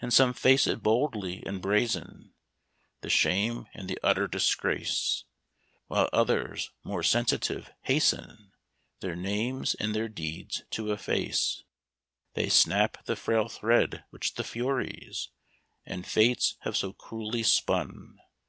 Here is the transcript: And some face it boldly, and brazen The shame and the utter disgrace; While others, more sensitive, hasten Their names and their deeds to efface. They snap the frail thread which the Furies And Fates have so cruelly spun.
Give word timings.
And 0.00 0.14
some 0.14 0.34
face 0.34 0.68
it 0.68 0.84
boldly, 0.84 1.42
and 1.44 1.60
brazen 1.60 2.32
The 3.00 3.10
shame 3.10 3.66
and 3.74 3.88
the 3.90 3.98
utter 4.04 4.28
disgrace; 4.28 5.24
While 5.88 6.08
others, 6.12 6.70
more 6.84 7.02
sensitive, 7.02 7.68
hasten 7.82 8.52
Their 9.00 9.16
names 9.16 9.74
and 9.74 9.96
their 9.96 10.06
deeds 10.06 10.62
to 10.70 10.92
efface. 10.92 11.64
They 12.34 12.48
snap 12.48 13.04
the 13.06 13.16
frail 13.16 13.48
thread 13.48 14.04
which 14.10 14.34
the 14.34 14.44
Furies 14.44 15.30
And 15.84 16.06
Fates 16.06 16.56
have 16.60 16.76
so 16.76 16.92
cruelly 16.92 17.42
spun. 17.42 18.20